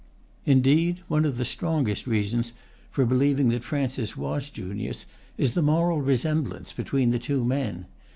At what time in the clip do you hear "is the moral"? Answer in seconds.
5.37-6.01